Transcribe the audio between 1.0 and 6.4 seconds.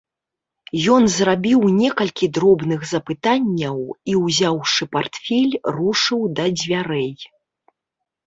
зрабіў некалькі дробных запытанняў і, узяўшы партфель, рушыў